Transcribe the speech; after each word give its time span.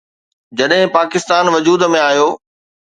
جڏهن 0.57 0.89
پاڪستان 0.95 1.45
وجود 1.55 1.81
۾ 1.95 2.05
آيو. 2.09 2.29